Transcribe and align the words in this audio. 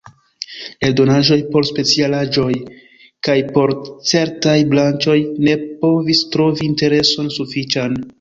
Eldonaĵoj 0.85 1.35
por 1.55 1.65
specialaĵoj 1.69 2.55
kaj 3.27 3.35
por 3.57 3.73
certaj 4.13 4.55
branĉoj 4.71 5.17
ne 5.49 5.55
povis 5.85 6.23
trovi 6.37 6.65
intereson 6.71 7.31
sufiĉan. 7.37 8.01